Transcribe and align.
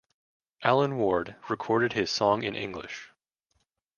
Alan 0.63 0.97
Ward 0.97 1.35
recorded 1.47 1.93
his 1.93 2.09
song 2.09 2.41
in 2.41 2.55
English. 2.55 3.11